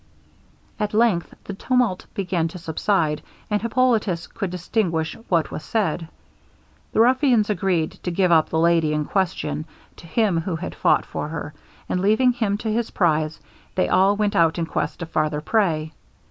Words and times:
At 0.79 0.95
length 0.95 1.31
the 1.43 1.53
tumult 1.53 2.07
began 2.15 2.47
to 2.47 2.57
subside, 2.57 3.21
and 3.51 3.61
Hippolitus 3.61 4.25
could 4.25 4.49
distinguish 4.49 5.15
what 5.29 5.51
was 5.51 5.63
said. 5.63 6.07
The 6.91 6.99
ruffians 7.01 7.51
agreed 7.51 7.91
to 8.01 8.09
give 8.09 8.31
up 8.31 8.49
the 8.49 8.57
lady 8.57 8.93
in 8.93 9.05
question 9.05 9.65
to 9.97 10.07
him 10.07 10.39
who 10.41 10.55
had 10.55 10.73
fought 10.73 11.05
for 11.05 11.27
her; 11.27 11.53
and 11.87 11.99
leaving 11.99 12.31
him 12.31 12.57
to 12.57 12.71
his 12.73 12.89
prize, 12.89 13.39
they 13.75 13.87
all 13.89 14.15
went 14.17 14.35
out 14.35 14.57
in 14.57 14.65
quest 14.65 15.03
of 15.03 15.09
farther 15.11 15.39
prey. 15.39 15.93